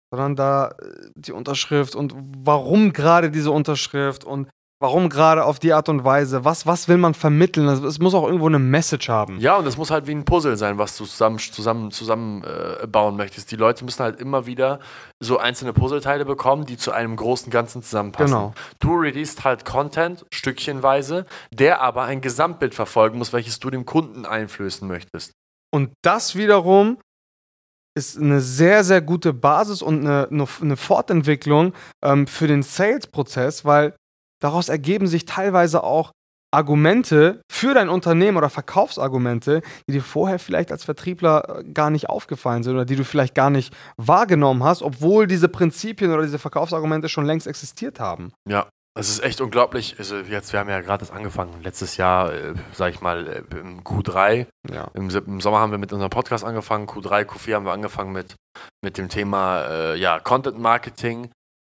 sondern 0.09 0.35
da 0.35 0.69
äh, 0.69 1.09
die 1.15 1.33
Unterschrift 1.33 1.95
und 1.95 2.13
warum 2.17 2.93
gerade 2.93 3.29
diese 3.29 3.51
Unterschrift 3.51 4.23
und 4.23 4.49
Warum 4.79 5.09
gerade 5.09 5.43
auf 5.43 5.57
die 5.57 5.73
Art 5.73 5.89
und 5.89 6.03
Weise? 6.03 6.45
Was, 6.45 6.67
was 6.67 6.87
will 6.87 6.97
man 6.97 7.15
vermitteln? 7.15 7.67
Also, 7.67 7.87
es 7.87 7.97
muss 7.97 8.13
auch 8.13 8.25
irgendwo 8.27 8.45
eine 8.45 8.59
Message 8.59 9.09
haben. 9.09 9.39
Ja, 9.39 9.57
und 9.57 9.65
es 9.65 9.75
muss 9.75 9.89
halt 9.89 10.05
wie 10.05 10.11
ein 10.11 10.23
Puzzle 10.23 10.55
sein, 10.55 10.77
was 10.77 10.95
du 10.97 11.05
zusammen, 11.05 11.39
zusammen, 11.39 11.89
zusammen 11.89 12.43
äh, 12.43 12.85
bauen 12.85 13.17
möchtest. 13.17 13.51
Die 13.51 13.55
Leute 13.55 13.83
müssen 13.85 14.03
halt 14.03 14.21
immer 14.21 14.45
wieder 14.45 14.79
so 15.19 15.39
einzelne 15.39 15.73
Puzzleteile 15.73 16.25
bekommen, 16.25 16.67
die 16.67 16.77
zu 16.77 16.91
einem 16.91 17.15
großen 17.15 17.51
Ganzen 17.51 17.81
zusammenpassen. 17.81 18.27
Genau. 18.27 18.53
Du 18.79 18.93
releast 18.95 19.43
halt 19.43 19.65
Content 19.65 20.27
stückchenweise, 20.31 21.25
der 21.51 21.81
aber 21.81 22.03
ein 22.03 22.21
Gesamtbild 22.21 22.75
verfolgen 22.75 23.17
muss, 23.17 23.33
welches 23.33 23.59
du 23.59 23.71
dem 23.71 23.85
Kunden 23.85 24.27
einflößen 24.27 24.87
möchtest. 24.87 25.31
Und 25.71 25.91
das 26.03 26.35
wiederum 26.35 26.99
ist 27.97 28.19
eine 28.19 28.41
sehr, 28.41 28.83
sehr 28.83 29.01
gute 29.01 29.33
Basis 29.33 29.81
und 29.81 30.05
eine, 30.05 30.47
eine 30.61 30.77
Fortentwicklung 30.77 31.73
ähm, 32.03 32.27
für 32.27 32.45
den 32.45 32.61
Sales-Prozess, 32.61 33.65
weil 33.65 33.95
daraus 34.39 34.69
ergeben 34.69 35.07
sich 35.07 35.25
teilweise 35.25 35.83
auch 35.83 36.11
Argumente 36.51 37.41
für 37.51 37.73
dein 37.73 37.89
Unternehmen 37.89 38.37
oder 38.37 38.49
Verkaufsargumente, 38.49 39.61
die 39.87 39.93
dir 39.93 40.01
vorher 40.01 40.39
vielleicht 40.39 40.71
als 40.71 40.85
Vertriebler 40.85 41.59
äh, 41.59 41.63
gar 41.65 41.89
nicht 41.89 42.09
aufgefallen 42.09 42.63
sind 42.63 42.73
oder 42.73 42.85
die 42.85 42.95
du 42.95 43.03
vielleicht 43.03 43.35
gar 43.35 43.49
nicht 43.49 43.75
wahrgenommen 43.97 44.63
hast, 44.63 44.81
obwohl 44.81 45.27
diese 45.27 45.49
Prinzipien 45.49 46.11
oder 46.11 46.23
diese 46.23 46.39
Verkaufsargumente 46.39 47.09
schon 47.09 47.25
längst 47.25 47.47
existiert 47.47 47.99
haben. 47.99 48.31
Ja, 48.47 48.67
es 48.97 49.09
ist 49.09 49.23
echt 49.23 49.41
unglaublich. 49.41 49.95
Also 49.99 50.17
jetzt, 50.17 50.53
wir 50.53 50.59
haben 50.59 50.69
ja 50.69 50.81
gerade 50.81 51.01
das 51.01 51.11
angefangen, 51.11 51.61
letztes 51.61 51.97
Jahr, 51.97 52.33
äh, 52.33 52.55
sag 52.73 52.93
ich 52.93 53.01
mal, 53.01 53.27
äh, 53.27 53.57
im 53.57 53.83
Q3. 53.83 54.47
Ja. 54.71 54.89
Im, 54.95 55.09
Im, 55.09 55.39
Sommer 55.39 55.59
haben 55.59 55.71
wir 55.71 55.77
mit 55.77 55.93
unserem 55.93 56.09
Podcast 56.09 56.43
angefangen, 56.43 56.87
Q3, 56.87 57.25
Q4 57.25 57.55
haben 57.55 57.65
wir 57.65 57.73
angefangen 57.73 58.11
mit, 58.11 58.35
mit 58.83 58.97
dem 58.97 59.09
Thema 59.09 59.65
äh, 59.69 59.95
ja, 59.97 60.19
Content 60.19 60.57
Marketing. 60.57 61.29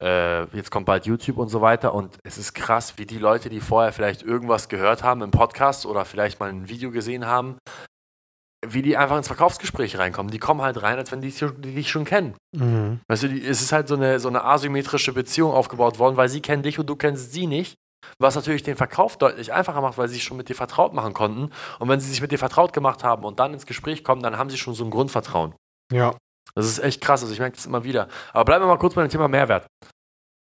Äh, 0.03 0.45
jetzt 0.57 0.71
kommt 0.71 0.87
bald 0.87 1.07
YouTube 1.07 1.39
und 1.39 1.49
so 1.49 1.61
weiter. 1.61 1.95
Und 1.95 2.19
es 2.25 2.39
ist 2.39 2.55
krass, 2.55 2.95
wie 2.97 3.07
die 3.07 3.19
Leute, 3.19 3.49
die 3.49 3.61
vorher 3.61 3.93
vielleicht 3.93 4.23
irgendwas 4.23 4.69
gehört 4.69 5.03
haben 5.03 5.23
im 5.23 5.31
Podcast 5.31 5.87
oder 5.87 6.05
vielleicht 6.05 6.41
mal 6.41 6.49
ein 6.49 6.69
Video 6.69 6.91
gesehen 6.91 7.27
haben, 7.27 7.59
wie 8.67 8.83
die 8.83 8.97
einfach 8.97 9.17
ins 9.17 9.29
Verkaufsgespräch 9.29 9.99
reinkommen. 9.99 10.31
Die 10.31 10.39
kommen 10.39 10.63
halt 10.63 10.83
rein, 10.83 10.99
als 10.99 11.13
wenn 11.13 11.21
die, 11.21 11.31
die 11.31 11.75
dich 11.75 11.91
schon 11.91 12.05
kennen. 12.05 12.35
Mhm. 12.57 13.01
Weißt 13.09 13.25
du, 13.25 13.29
die, 13.29 13.45
es 13.45 13.61
ist 13.61 13.73
halt 13.73 13.89
so 13.89 13.95
eine, 13.95 14.21
so 14.21 14.29
eine 14.29 14.45
asymmetrische 14.45 15.13
Beziehung 15.13 15.53
aufgebaut 15.53 15.99
worden, 15.99 16.17
weil 16.17 16.29
sie 16.29 16.41
kennen 16.41 16.63
dich 16.63 16.79
und 16.79 16.87
du 16.87 16.97
kennst 16.97 17.33
sie 17.33 17.47
nicht. 17.47 17.77
Was 18.21 18.37
natürlich 18.37 18.63
den 18.63 18.77
Verkauf 18.77 19.17
deutlich 19.17 19.53
einfacher 19.53 19.81
macht, 19.81 19.99
weil 19.99 20.09
sie 20.09 20.15
sich 20.15 20.25
schon 20.25 20.37
mit 20.37 20.49
dir 20.49 20.55
vertraut 20.55 20.95
machen 20.95 21.15
konnten. 21.15 21.51
Und 21.79 21.89
wenn 21.89 22.01
sie 22.01 22.09
sich 22.09 22.21
mit 22.21 22.33
dir 22.33 22.39
vertraut 22.39 22.73
gemacht 22.73 23.05
haben 23.05 23.25
und 23.25 23.39
dann 23.41 23.53
ins 23.53 23.67
Gespräch 23.67 24.05
kommen, 24.05 24.23
dann 24.23 24.39
haben 24.39 24.51
sie 24.51 24.59
schon 24.59 24.75
so 24.75 24.85
ein 24.85 24.91
Grundvertrauen. 24.91 25.55
Ja. 25.93 26.15
Das 26.55 26.67
ist 26.67 26.79
echt 26.79 27.01
krass, 27.01 27.23
also 27.23 27.33
ich 27.33 27.39
merke 27.39 27.57
das 27.57 27.67
immer 27.67 27.85
wieder. 27.85 28.09
Aber 28.33 28.45
bleiben 28.45 28.65
wir 28.65 28.69
mal 28.69 28.79
kurz 28.79 28.95
bei 28.95 29.03
dem 29.03 29.11
Thema 29.11 29.29
Mehrwert. 29.29 29.67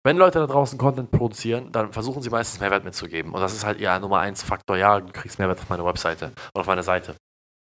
Wenn 0.02 0.16
Leute 0.16 0.38
da 0.38 0.47
draußen 0.47 0.78
Content 0.78 1.11
produzieren, 1.11 1.71
dann 1.73 1.92
versuchen 1.92 2.23
sie 2.23 2.30
meistens 2.30 2.61
Mehrwert 2.61 2.85
mitzugeben. 2.85 3.35
Und 3.35 3.40
das 3.40 3.52
ist 3.52 3.66
halt 3.66 3.80
ihr 3.80 3.99
Nummer 3.99 4.21
eins 4.21 4.42
Faktor. 4.42 4.76
Ja, 4.76 4.99
du 4.99 5.12
kriegst 5.12 5.38
Mehrwert 5.38 5.61
auf 5.61 5.69
meiner 5.69 5.85
Webseite 5.85 6.33
oder 6.54 6.61
auf 6.62 6.66
meiner 6.66 6.83
Seite. 6.83 7.16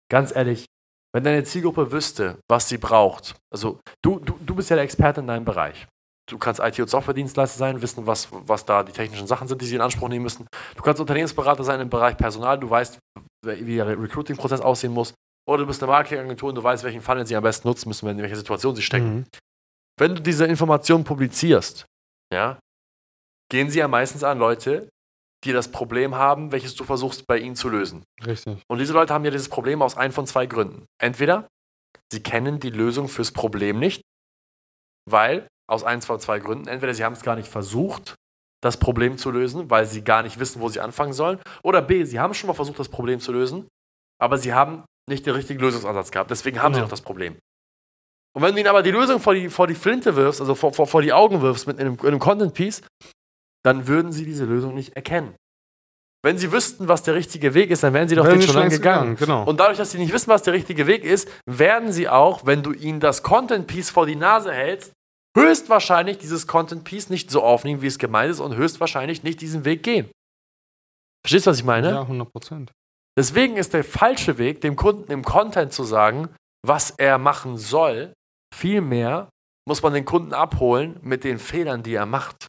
Ganz 0.09 0.35
ehrlich, 0.35 0.65
wenn 1.13 1.23
deine 1.23 1.43
Zielgruppe 1.43 1.91
wüsste, 1.91 2.37
was 2.49 2.69
sie 2.69 2.77
braucht, 2.77 3.35
also 3.51 3.79
du, 4.03 4.19
du, 4.19 4.37
du 4.39 4.55
bist 4.55 4.69
ja 4.69 4.75
der 4.75 4.85
Experte 4.85 5.21
in 5.21 5.27
deinem 5.27 5.45
Bereich. 5.45 5.87
Du 6.29 6.37
kannst 6.37 6.61
IT- 6.61 6.79
und 6.79 6.89
Software-Dienstleister 6.89 7.57
sein, 7.57 7.81
wissen, 7.81 8.07
was, 8.07 8.29
was 8.31 8.65
da 8.65 8.83
die 8.83 8.93
technischen 8.93 9.27
Sachen 9.27 9.47
sind, 9.47 9.61
die 9.61 9.65
sie 9.65 9.75
in 9.75 9.81
Anspruch 9.81 10.07
nehmen 10.07 10.23
müssen. 10.23 10.47
Du 10.75 10.83
kannst 10.83 11.01
Unternehmensberater 11.01 11.63
sein 11.63 11.81
im 11.81 11.89
Bereich 11.89 12.15
Personal, 12.15 12.57
du 12.57 12.69
weißt, 12.69 12.99
wie 13.45 13.75
der 13.75 13.87
Recruiting-Prozess 13.87 14.61
aussehen 14.61 14.93
muss. 14.93 15.13
Oder 15.47 15.59
du 15.59 15.67
bist 15.67 15.81
eine 15.81 15.91
Marketingagentur 15.91 16.49
und 16.49 16.55
du 16.55 16.63
weißt, 16.63 16.83
welchen 16.83 17.01
Funnel 17.01 17.25
sie 17.25 17.35
am 17.35 17.43
besten 17.43 17.67
nutzen 17.67 17.89
müssen, 17.89 18.07
in 18.07 18.17
welcher 18.19 18.35
Situation 18.35 18.75
sie 18.75 18.81
stecken. 18.81 19.15
Mhm. 19.15 19.25
wenn 19.99 20.15
du 20.15 20.21
diese 20.21 20.45
Information 20.45 21.03
publizierst, 21.03 21.85
ja, 22.33 22.59
gehen 23.49 23.69
sie 23.69 23.79
ja 23.79 23.87
meistens 23.87 24.23
an 24.23 24.39
Leute, 24.39 24.89
die 25.43 25.51
das 25.51 25.71
Problem 25.71 26.15
haben, 26.15 26.51
welches 26.51 26.75
du 26.75 26.83
versuchst 26.83 27.25
bei 27.27 27.37
ihnen 27.39 27.55
zu 27.55 27.69
lösen. 27.69 28.03
Richtig. 28.25 28.63
Und 28.69 28.77
diese 28.77 28.93
Leute 28.93 29.13
haben 29.13 29.25
ja 29.25 29.31
dieses 29.31 29.49
Problem 29.49 29.81
aus 29.81 29.97
ein 29.97 30.11
von 30.11 30.27
zwei 30.27 30.45
Gründen. 30.45 30.85
Entweder 31.01 31.47
sie 32.11 32.21
kennen 32.21 32.59
die 32.59 32.69
Lösung 32.69 33.07
fürs 33.07 33.31
Problem 33.31 33.79
nicht, 33.79 34.01
weil 35.09 35.47
aus 35.67 35.83
ein 35.83 36.01
von 36.01 36.19
zwei 36.19 36.39
Gründen, 36.39 36.67
entweder 36.67 36.93
sie 36.93 37.03
haben 37.03 37.13
es 37.13 37.23
gar 37.23 37.35
nicht 37.35 37.49
versucht, 37.49 38.15
das 38.63 38.77
Problem 38.77 39.17
zu 39.17 39.31
lösen, 39.31 39.69
weil 39.69 39.85
sie 39.87 40.03
gar 40.03 40.21
nicht 40.21 40.37
wissen, 40.39 40.61
wo 40.61 40.69
sie 40.69 40.79
anfangen 40.79 41.13
sollen, 41.13 41.39
oder 41.63 41.81
B, 41.81 42.03
sie 42.03 42.19
haben 42.19 42.33
schon 42.33 42.47
mal 42.47 42.53
versucht, 42.53 42.77
das 42.77 42.89
Problem 42.89 43.19
zu 43.19 43.31
lösen, 43.31 43.67
aber 44.19 44.37
sie 44.37 44.53
haben 44.53 44.83
nicht 45.09 45.25
den 45.25 45.33
richtigen 45.35 45.59
Lösungsansatz 45.59 46.11
gehabt. 46.11 46.31
Deswegen 46.31 46.61
haben 46.61 46.73
sie 46.73 46.79
Genau. 46.79 46.85
noch 46.85 46.91
das 46.91 47.01
Problem. 47.01 47.37
Und 48.33 48.41
wenn 48.43 48.53
du 48.53 48.59
ihnen 48.61 48.69
aber 48.69 48.81
die 48.83 48.91
Lösung 48.91 49.19
vor 49.19 49.33
die, 49.33 49.49
vor 49.49 49.67
die 49.67 49.75
Flinte 49.75 50.15
wirfst, 50.15 50.39
also 50.39 50.55
vor, 50.55 50.73
vor, 50.73 50.87
vor 50.87 51.01
die 51.01 51.11
Augen 51.11 51.41
wirfst 51.41 51.67
mit 51.67 51.79
einem, 51.79 51.99
einem 51.99 52.19
Content-Piece, 52.19 52.81
dann 53.63 53.87
würden 53.87 54.11
sie 54.11 54.25
diese 54.25 54.45
Lösung 54.45 54.73
nicht 54.73 54.95
erkennen. 54.95 55.35
Wenn 56.23 56.37
sie 56.37 56.51
wüssten, 56.51 56.87
was 56.87 57.01
der 57.03 57.15
richtige 57.15 57.53
Weg 57.55 57.71
ist, 57.71 57.83
dann 57.83 57.93
wären 57.93 58.07
sie 58.07 58.15
doch 58.15 58.25
den 58.25 58.39
sie 58.39 58.45
schon 58.45 58.55
lange 58.55 58.67
längst 58.67 58.77
gegangen. 58.77 59.15
Genau. 59.15 59.43
Und 59.43 59.59
dadurch, 59.59 59.79
dass 59.79 59.91
sie 59.91 59.97
nicht 59.97 60.13
wissen, 60.13 60.29
was 60.29 60.43
der 60.43 60.53
richtige 60.53 60.85
Weg 60.87 61.03
ist, 61.03 61.27
werden 61.47 61.91
sie 61.91 62.07
auch, 62.07 62.45
wenn 62.45 62.61
du 62.63 62.73
ihnen 62.73 62.99
das 62.99 63.23
Content-Piece 63.23 63.89
vor 63.89 64.05
die 64.05 64.15
Nase 64.15 64.53
hältst, 64.53 64.93
höchstwahrscheinlich 65.35 66.19
dieses 66.19 66.45
Content-Piece 66.45 67.09
nicht 67.09 67.31
so 67.31 67.41
aufnehmen, 67.41 67.81
wie 67.81 67.87
es 67.87 67.97
gemeint 67.97 68.31
ist 68.31 68.39
und 68.39 68.55
höchstwahrscheinlich 68.55 69.23
nicht 69.23 69.41
diesen 69.41 69.65
Weg 69.65 69.81
gehen. 69.83 70.11
Verstehst 71.25 71.47
du, 71.47 71.51
was 71.51 71.57
ich 71.57 71.63
meine? 71.65 71.89
ja, 71.89 72.01
100 72.01 72.31
Prozent. 72.31 72.71
Deswegen 73.17 73.57
ist 73.57 73.73
der 73.73 73.83
falsche 73.83 74.37
Weg, 74.37 74.61
dem 74.61 74.75
Kunden 74.75 75.11
im 75.11 75.23
Content 75.23 75.73
zu 75.73 75.83
sagen, 75.83 76.33
was 76.65 76.91
er 76.91 77.17
machen 77.17 77.57
soll. 77.57 78.13
Vielmehr 78.55 79.29
muss 79.67 79.81
man 79.81 79.93
den 79.93 80.05
Kunden 80.05 80.33
abholen 80.33 80.99
mit 81.01 81.23
den 81.23 81.39
Fehlern, 81.39 81.83
die 81.83 81.93
er 81.93 82.05
macht. 82.05 82.47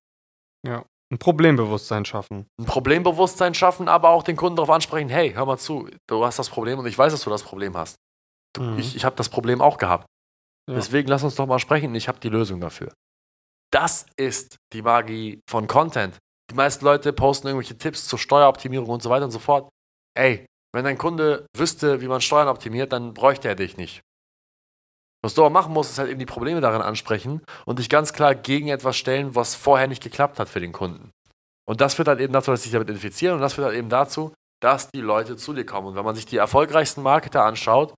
Ein 1.12 1.18
Problembewusstsein 1.18 2.04
schaffen. 2.04 2.46
Ein 2.58 2.64
Problembewusstsein 2.64 3.54
schaffen, 3.54 3.88
aber 3.88 4.10
auch 4.10 4.22
den 4.22 4.36
Kunden 4.36 4.56
darauf 4.56 4.70
ansprechen, 4.70 5.10
hey, 5.10 5.32
hör 5.32 5.44
mal 5.44 5.58
zu, 5.58 5.88
du 6.08 6.24
hast 6.24 6.38
das 6.38 6.48
Problem 6.48 6.78
und 6.78 6.86
ich 6.86 6.96
weiß, 6.96 7.12
dass 7.12 7.22
du 7.22 7.30
das 7.30 7.42
Problem 7.42 7.76
hast. 7.76 7.96
Du, 8.54 8.62
Mhm. 8.62 8.78
Ich, 8.78 8.96
ich 8.96 9.04
habe 9.04 9.16
das 9.16 9.28
Problem 9.28 9.60
auch 9.60 9.76
gehabt. 9.76 10.06
Ja. 10.68 10.76
Deswegen 10.76 11.08
lass 11.08 11.22
uns 11.22 11.34
doch 11.34 11.46
mal 11.46 11.58
sprechen, 11.58 11.94
ich 11.94 12.08
habe 12.08 12.18
die 12.20 12.28
Lösung 12.28 12.60
dafür. 12.60 12.92
Das 13.70 14.06
ist 14.16 14.56
die 14.72 14.82
Magie 14.82 15.40
von 15.50 15.66
Content. 15.66 16.18
Die 16.50 16.54
meisten 16.54 16.84
Leute 16.84 17.12
posten 17.12 17.48
irgendwelche 17.48 17.76
Tipps 17.76 18.06
zur 18.06 18.18
Steueroptimierung 18.18 18.88
und 18.88 19.02
so 19.02 19.10
weiter 19.10 19.24
und 19.24 19.30
so 19.30 19.38
fort. 19.38 19.68
Ey, 20.14 20.46
wenn 20.72 20.84
dein 20.84 20.98
Kunde 20.98 21.46
wüsste, 21.56 22.00
wie 22.00 22.08
man 22.08 22.20
Steuern 22.20 22.48
optimiert, 22.48 22.92
dann 22.92 23.14
bräuchte 23.14 23.48
er 23.48 23.54
dich 23.54 23.76
nicht. 23.76 24.02
Was 25.22 25.34
du 25.34 25.42
aber 25.42 25.50
machen 25.50 25.72
musst, 25.72 25.90
ist 25.90 25.98
halt 25.98 26.10
eben 26.10 26.18
die 26.18 26.26
Probleme 26.26 26.60
darin 26.60 26.82
ansprechen 26.82 27.42
und 27.64 27.78
dich 27.78 27.88
ganz 27.88 28.12
klar 28.12 28.34
gegen 28.34 28.68
etwas 28.68 28.96
stellen, 28.96 29.34
was 29.34 29.54
vorher 29.54 29.86
nicht 29.86 30.02
geklappt 30.02 30.40
hat 30.40 30.48
für 30.48 30.60
den 30.60 30.72
Kunden. 30.72 31.10
Und 31.64 31.80
das 31.80 31.94
führt 31.94 32.08
halt 32.08 32.20
eben 32.20 32.32
dazu, 32.32 32.50
dass 32.50 32.62
sie 32.62 32.70
sich 32.70 32.72
damit 32.72 32.88
identifizieren 32.88 33.36
und 33.36 33.40
das 33.40 33.54
führt 33.54 33.68
halt 33.68 33.76
eben 33.76 33.88
dazu, 33.88 34.34
dass 34.60 34.90
die 34.90 35.00
Leute 35.00 35.36
zu 35.36 35.52
dir 35.52 35.64
kommen. 35.64 35.88
Und 35.88 35.94
wenn 35.94 36.04
man 36.04 36.16
sich 36.16 36.26
die 36.26 36.38
erfolgreichsten 36.38 37.02
Marketer 37.02 37.44
anschaut, 37.44 37.94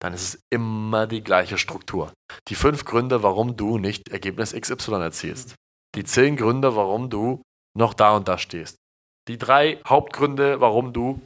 dann 0.00 0.12
ist 0.12 0.22
es 0.22 0.40
immer 0.50 1.06
die 1.06 1.22
gleiche 1.22 1.56
Struktur. 1.56 2.12
Die 2.48 2.54
fünf 2.54 2.84
Gründe, 2.84 3.22
warum 3.22 3.56
du 3.56 3.78
nicht 3.78 4.08
Ergebnis 4.08 4.52
XY 4.52 4.94
erzielst. 4.94 5.54
Die 5.94 6.04
zehn 6.04 6.36
Gründe, 6.36 6.76
warum 6.76 7.10
du 7.10 7.42
noch 7.76 7.94
da 7.94 8.16
und 8.16 8.28
da 8.28 8.38
stehst. 8.38 8.76
Die 9.28 9.38
drei 9.38 9.80
Hauptgründe, 9.86 10.60
warum 10.60 10.92
du 10.92 11.20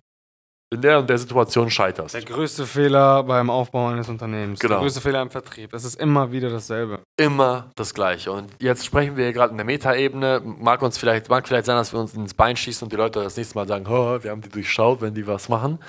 in 0.72 0.80
der 0.80 1.00
und 1.00 1.10
der 1.10 1.18
Situation 1.18 1.68
scheiterst. 1.68 2.14
Der 2.14 2.22
größte 2.22 2.64
Fehler 2.64 3.24
beim 3.24 3.50
Aufbau 3.50 3.88
eines 3.88 4.08
Unternehmens. 4.08 4.60
Genau. 4.60 4.74
Der 4.74 4.82
größte 4.82 5.00
Fehler 5.00 5.20
im 5.22 5.30
Vertrieb. 5.30 5.72
Es 5.74 5.84
ist 5.84 6.00
immer 6.00 6.30
wieder 6.30 6.48
dasselbe. 6.48 7.00
Immer 7.18 7.70
das 7.74 7.92
Gleiche. 7.92 8.30
Und 8.30 8.52
jetzt 8.60 8.86
sprechen 8.86 9.16
wir 9.16 9.24
hier 9.24 9.32
gerade 9.32 9.50
in 9.50 9.56
der 9.56 9.66
Metaebene. 9.66 10.40
Mag 10.44 10.80
uns 10.82 10.96
vielleicht, 10.96 11.28
mag 11.28 11.46
vielleicht 11.48 11.66
sein, 11.66 11.76
dass 11.76 11.92
wir 11.92 11.98
uns 11.98 12.14
ins 12.14 12.34
Bein 12.34 12.56
schießen 12.56 12.86
und 12.86 12.92
die 12.92 12.96
Leute 12.96 13.22
das 13.22 13.36
nächste 13.36 13.56
Mal 13.56 13.66
sagen, 13.66 13.86
"Oh, 13.88 14.22
wir 14.22 14.30
haben 14.30 14.40
die 14.42 14.48
durchschaut, 14.48 15.00
wenn 15.00 15.14
die 15.14 15.26
was 15.26 15.48
machen. 15.48 15.80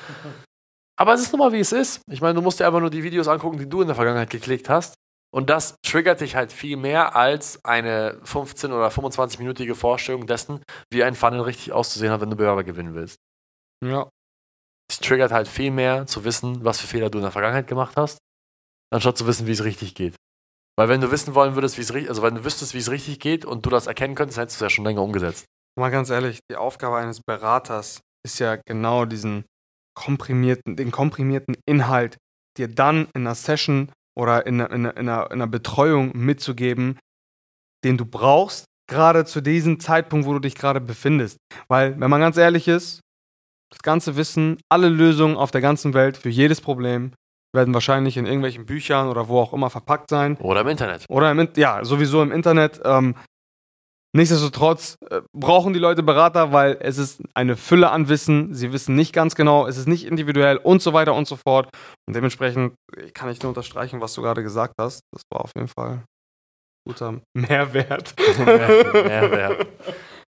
Aber 1.00 1.14
es 1.14 1.22
ist 1.22 1.32
nun 1.32 1.40
mal, 1.40 1.52
wie 1.52 1.60
es 1.60 1.72
ist. 1.72 2.02
Ich 2.12 2.22
meine, 2.22 2.36
du 2.36 2.42
musst 2.42 2.60
dir 2.60 2.68
einfach 2.68 2.80
nur 2.80 2.92
die 2.92 3.04
Videos 3.04 3.28
angucken, 3.28 3.58
die 3.58 3.68
du 3.68 3.82
in 3.82 3.88
der 3.88 3.96
Vergangenheit 3.96 4.30
geklickt 4.30 4.70
hast. 4.70 4.94
Und 5.34 5.50
das 5.50 5.76
triggert 5.84 6.22
dich 6.22 6.36
halt 6.36 6.52
viel 6.52 6.76
mehr 6.76 7.16
als 7.16 7.64
eine 7.64 8.20
15- 8.26 8.66
oder 8.68 8.90
25-minütige 8.90 9.76
Vorstellung 9.76 10.28
dessen, 10.28 10.62
wie 10.92 11.04
ein 11.04 11.16
Funnel 11.16 11.42
richtig 11.42 11.72
auszusehen 11.72 12.12
hat, 12.12 12.20
wenn 12.22 12.30
du 12.30 12.36
Bewerber 12.36 12.64
gewinnen 12.64 12.94
willst. 12.94 13.16
Ja. 13.84 14.10
Es 14.92 15.00
triggert 15.00 15.32
halt 15.32 15.48
viel 15.48 15.72
mehr 15.72 16.06
zu 16.06 16.26
wissen, 16.26 16.66
was 16.66 16.82
für 16.82 16.88
Fehler 16.88 17.10
du 17.10 17.20
in 17.20 17.22
der 17.22 17.32
Vergangenheit 17.32 17.66
gemacht 17.66 17.96
hast, 17.96 18.18
anstatt 18.94 19.18
zu 19.18 19.26
wissen, 19.26 19.48
wie 19.48 19.54
es 19.54 19.64
richtig 19.64 19.96
geht. 19.96 20.16
Weil 20.78 20.90
wenn 20.90 21.00
du 21.00 21.12
wissen 21.12 21.34
wollen 21.34 21.56
würdest, 21.56 21.78
wie 21.78 21.82
es 21.82 21.94
richtig, 21.94 22.10
also 22.10 22.22
wenn 22.22 22.36
du 22.36 22.44
wüsstest, 22.44 22.74
wie 22.74 22.80
es 22.80 22.92
richtig 22.92 23.22
geht 23.22 23.46
und 23.46 23.66
du 23.66 23.70
das 23.70 23.88
erkennen 23.88 24.16
könntest, 24.16 24.38
hättest 24.38 24.60
du 24.60 24.66
es 24.66 24.70
ja 24.70 24.76
schon 24.76 24.84
länger 24.84 25.02
umgesetzt. 25.02 25.46
Mal 25.80 25.92
ganz 25.92 26.10
ehrlich, 26.10 26.40
die 26.52 26.58
Aufgabe 26.58 26.98
eines 26.98 27.22
Beraters 27.22 28.02
ist 28.26 28.40
ja 28.40 28.58
genau 28.58 29.06
diesen 29.06 29.46
komprimierten, 29.98 30.76
den 30.76 30.92
komprimierten 30.92 31.56
Inhalt 31.66 32.18
dir 32.58 32.68
dann 32.68 33.08
in 33.16 33.22
einer 33.22 33.36
Session 33.36 33.94
oder 34.20 34.46
in 34.46 34.60
einer, 34.60 34.74
in 34.74 34.86
einer, 34.88 34.98
in 34.98 35.08
einer, 35.08 35.26
in 35.28 35.32
einer 35.32 35.48
Betreuung 35.48 36.12
mitzugeben, 36.16 37.00
den 37.86 37.98
du 37.98 38.06
brauchst, 38.06 38.66
gerade 38.90 39.24
zu 39.24 39.40
diesem 39.40 39.80
Zeitpunkt, 39.80 40.28
wo 40.28 40.34
du 40.34 40.40
dich 40.40 40.56
gerade 40.56 40.82
befindest. 40.82 41.38
Weil, 41.70 41.98
wenn 41.98 42.10
man 42.10 42.20
ganz 42.20 42.36
ehrlich 42.36 42.68
ist, 42.68 43.00
das 43.72 43.80
ganze 43.82 44.16
Wissen, 44.18 44.58
alle 44.70 44.90
Lösungen 44.90 45.36
auf 45.38 45.50
der 45.51 45.62
ganzen 45.62 45.94
Welt 45.94 46.18
für 46.18 46.30
jedes 46.30 46.62
Problem 46.62 47.13
werden 47.54 47.74
wahrscheinlich 47.74 48.16
in 48.18 48.25
irgendwelchen 48.25 48.66
Büchern 48.66 49.10
oder 49.10 49.28
wo 49.28 49.40
auch 49.40 49.51
immer 49.54 49.70
verpackt 49.70 50.10
sein. 50.10 50.38
Oder 50.38 50.62
im 50.62 50.68
Internet. 50.70 51.06
Oder 51.10 51.32
im, 51.32 51.40
In- 51.40 51.50
ja, 51.58 51.84
sowieso 51.84 52.22
im 52.22 52.32
Internet. 52.32 52.80
Ähm, 52.86 53.16
nichtsdestotrotz 54.16 54.96
äh, 55.10 55.22
brauchen 55.34 55.74
die 55.74 55.80
Leute 55.80 56.04
Berater, 56.04 56.51
weil 56.54 56.78
es 56.82 56.98
ist 56.98 57.22
eine 57.34 57.56
Fülle 57.58 57.92
an 57.92 58.08
Wissen. 58.10 58.54
Sie 58.54 58.72
wissen 58.72 58.96
nicht 58.96 59.13
ganz 59.13 59.36
genau, 59.36 59.68
es 59.68 59.78
ist 59.78 59.88
nicht 59.88 60.06
individuell 60.06 60.58
und 60.58 60.82
so 60.82 60.94
weiter 60.94 61.13
und 61.13 61.28
so 61.28 61.36
fort. 61.36 61.70
Und 62.08 62.16
dementsprechend 62.16 62.74
äh, 62.96 63.12
kann 63.12 63.30
ich 63.30 63.42
nur 63.42 63.50
unterstreichen, 63.50 64.00
was 64.01 64.13
du 64.13 64.22
gerade 64.22 64.44
gesagt 64.44 64.75
hast. 64.80 65.01
Das 65.12 65.22
war 65.32 65.42
auf 65.44 65.51
jeden 65.56 65.68
Fall 65.68 66.04
guter 66.88 67.20
Mehrwert. 67.34 68.13
Mehrwert. 68.38 69.68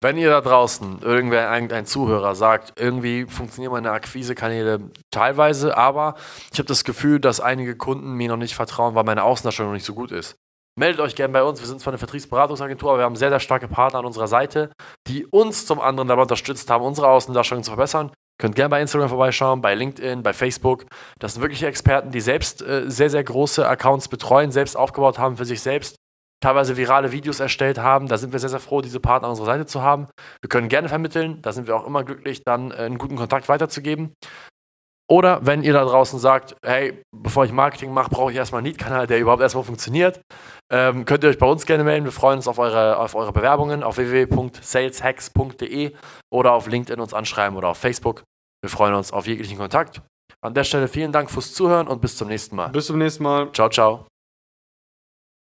Wenn 0.03 0.17
ihr 0.17 0.31
da 0.31 0.41
draußen, 0.41 0.99
irgendwer, 1.01 1.49
ein, 1.49 1.71
ein 1.71 1.85
Zuhörer 1.85 2.35
sagt, 2.35 2.73
irgendwie 2.77 3.25
funktionieren 3.25 3.71
meine 3.71 3.91
Akquisekanäle 3.91 4.81
teilweise, 5.11 5.77
aber 5.77 6.15
ich 6.51 6.59
habe 6.59 6.67
das 6.67 6.83
Gefühl, 6.83 7.21
dass 7.21 7.39
einige 7.39 7.77
Kunden 7.77 8.11
mir 8.11 8.27
noch 8.27 8.35
nicht 8.35 8.53
vertrauen, 8.53 8.95
weil 8.95 9.05
meine 9.05 9.23
Außendarstellung 9.23 9.71
noch 9.71 9.77
nicht 9.77 9.85
so 9.85 9.93
gut 9.93 10.11
ist. 10.11 10.35
Meldet 10.77 10.99
euch 10.99 11.15
gerne 11.15 11.31
bei 11.31 11.41
uns. 11.41 11.61
Wir 11.61 11.67
sind 11.67 11.79
zwar 11.79 11.93
eine 11.93 11.99
Vertriebsberatungsagentur, 11.99 12.89
aber 12.89 12.99
wir 12.99 13.05
haben 13.05 13.15
sehr, 13.15 13.29
sehr 13.29 13.39
starke 13.39 13.69
Partner 13.69 13.99
an 13.99 14.05
unserer 14.05 14.27
Seite, 14.27 14.71
die 15.07 15.25
uns 15.25 15.65
zum 15.65 15.79
anderen 15.79 16.09
dabei 16.09 16.23
unterstützt 16.23 16.69
haben, 16.69 16.83
unsere 16.83 17.07
Außendarstellung 17.07 17.63
zu 17.63 17.71
verbessern. 17.71 18.11
Könnt 18.41 18.57
gerne 18.57 18.71
bei 18.71 18.81
Instagram 18.81 19.07
vorbeischauen, 19.07 19.61
bei 19.61 19.73
LinkedIn, 19.73 20.21
bei 20.21 20.33
Facebook. 20.33 20.85
Das 21.19 21.35
sind 21.35 21.43
wirkliche 21.43 21.67
Experten, 21.67 22.11
die 22.11 22.19
selbst 22.19 22.61
äh, 22.61 22.91
sehr, 22.91 23.09
sehr 23.09 23.23
große 23.23 23.65
Accounts 23.65 24.09
betreuen, 24.09 24.51
selbst 24.51 24.75
aufgebaut 24.75 25.17
haben 25.17 25.37
für 25.37 25.45
sich 25.45 25.61
selbst 25.61 25.95
teilweise 26.43 26.77
virale 26.77 27.11
Videos 27.11 27.39
erstellt 27.39 27.79
haben. 27.79 28.07
Da 28.07 28.17
sind 28.17 28.33
wir 28.33 28.39
sehr, 28.39 28.49
sehr 28.49 28.59
froh, 28.59 28.81
diese 28.81 28.99
Partner 28.99 29.27
an 29.27 29.31
unserer 29.31 29.47
Seite 29.47 29.65
zu 29.65 29.81
haben. 29.81 30.07
Wir 30.41 30.49
können 30.49 30.69
gerne 30.69 30.89
vermitteln. 30.89 31.41
Da 31.41 31.53
sind 31.53 31.67
wir 31.67 31.75
auch 31.75 31.87
immer 31.87 32.03
glücklich, 32.03 32.43
dann 32.43 32.71
äh, 32.71 32.75
einen 32.75 32.97
guten 32.97 33.15
Kontakt 33.15 33.49
weiterzugeben. 33.49 34.13
Oder 35.09 35.45
wenn 35.45 35.63
ihr 35.63 35.73
da 35.73 35.83
draußen 35.83 36.17
sagt, 36.17 36.55
hey, 36.65 37.01
bevor 37.15 37.45
ich 37.45 37.51
Marketing 37.51 37.93
mache, 37.93 38.09
brauche 38.09 38.31
ich 38.31 38.37
erstmal 38.37 38.59
einen 38.59 38.67
Lead-Kanal, 38.67 39.05
der 39.05 39.19
überhaupt 39.19 39.41
erstmal 39.41 39.65
funktioniert, 39.65 40.21
ähm, 40.71 41.05
könnt 41.05 41.23
ihr 41.23 41.29
euch 41.29 41.37
bei 41.37 41.45
uns 41.45 41.65
gerne 41.65 41.83
melden. 41.83 42.05
Wir 42.05 42.11
freuen 42.11 42.37
uns 42.37 42.47
auf 42.47 42.57
eure, 42.57 42.97
auf 42.97 43.13
eure 43.13 43.33
Bewerbungen 43.33 43.83
auf 43.83 43.97
www.saleshacks.de 43.97 45.91
oder 46.31 46.53
auf 46.53 46.67
LinkedIn 46.67 46.99
uns 47.01 47.13
anschreiben 47.13 47.57
oder 47.57 47.69
auf 47.69 47.77
Facebook. 47.77 48.23
Wir 48.61 48.69
freuen 48.69 48.93
uns 48.93 49.11
auf 49.11 49.27
jeglichen 49.27 49.57
Kontakt. 49.57 50.01
An 50.41 50.53
der 50.53 50.63
Stelle 50.63 50.87
vielen 50.87 51.11
Dank 51.11 51.29
fürs 51.29 51.53
Zuhören 51.53 51.87
und 51.87 52.01
bis 52.01 52.17
zum 52.17 52.27
nächsten 52.29 52.55
Mal. 52.55 52.69
Bis 52.69 52.87
zum 52.87 52.97
nächsten 52.97 53.23
Mal. 53.23 53.51
Ciao, 53.51 53.69
ciao. 53.69 54.12